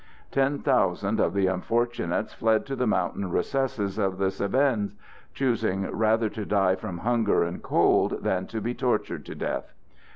[0.31, 4.95] Ten thousand of the unfortunates fled to the mountain recesses of the Cevennes,
[5.35, 9.75] choosing rather to die from hunger and cold than to be tortured to death.